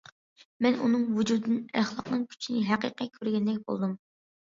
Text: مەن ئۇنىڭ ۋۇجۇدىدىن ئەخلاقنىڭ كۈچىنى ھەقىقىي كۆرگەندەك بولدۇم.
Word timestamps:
مەن 0.65 0.79
ئۇنىڭ 0.85 1.03
ۋۇجۇدىدىن 1.19 1.61
ئەخلاقنىڭ 1.83 2.25
كۈچىنى 2.35 2.65
ھەقىقىي 2.73 3.15
كۆرگەندەك 3.23 3.65
بولدۇم. 3.71 3.99